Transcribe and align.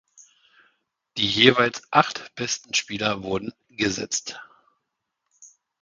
Die 1.17 1.27
jeweils 1.27 1.83
acht 1.93 2.33
besten 2.33 2.73
Spieler 2.73 3.21
wurden 3.21 3.53
gesetzt. 3.69 4.41